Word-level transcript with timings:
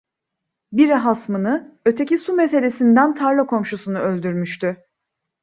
Biri 0.73 0.93
hasmını, 0.93 1.79
öteki 1.85 2.17
su 2.17 2.33
meselesinden 2.33 3.13
tarla 3.13 3.45
komşusunu 3.45 3.99
öldürmüştü. 3.99 4.77